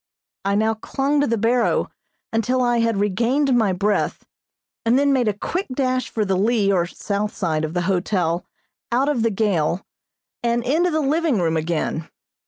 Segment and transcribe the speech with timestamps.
[0.45, 1.91] I now clung to the barrow
[2.33, 4.25] until I had regained my breath
[4.83, 8.43] and then made a quick dash for the lee or south side of the hotel
[8.91, 9.85] out of the gale,
[10.41, 12.09] and into the living room again.